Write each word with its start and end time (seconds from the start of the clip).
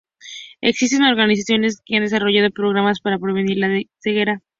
Existen 0.61 1.03
organizaciones 1.03 1.79
que 1.85 1.95
han 1.97 2.01
desarrollado 2.03 2.49
programas 2.49 2.99
para 3.01 3.19
prevenir 3.19 3.57
la 3.59 3.83
ceguera. 3.99 4.41